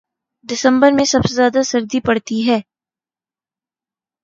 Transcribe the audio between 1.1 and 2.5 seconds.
سب سے زیادہ سردی پڑتی